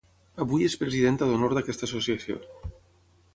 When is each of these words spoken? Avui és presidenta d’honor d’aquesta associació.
Avui 0.45 0.65
és 0.67 0.77
presidenta 0.83 1.27
d’honor 1.33 1.53
d’aquesta 1.59 1.87
associació. 1.91 2.41